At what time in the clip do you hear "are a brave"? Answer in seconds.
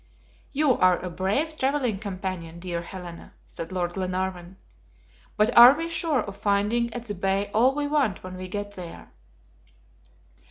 0.79-1.55